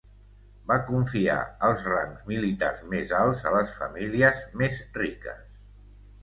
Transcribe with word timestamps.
Va 0.69 0.75
confiar 0.85 1.35
els 1.67 1.85
rangs 1.91 2.23
militars 2.31 2.79
més 2.95 3.13
alts 3.19 3.45
a 3.51 3.53
les 3.57 3.75
famílies 3.83 4.41
més 4.63 4.81
riques. 4.99 5.55